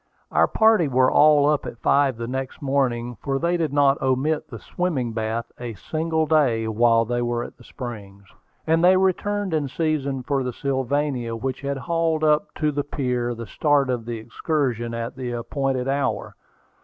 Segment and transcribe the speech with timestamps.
[0.31, 4.47] Our party were all up at five the next morning, for they did not omit
[4.49, 8.23] the swimming bath a single day while they were at the Springs;
[8.65, 13.35] and they returned in season for the Sylvania, which had hauled up to the pier
[13.35, 16.35] to start on the excursion at the appointed hour.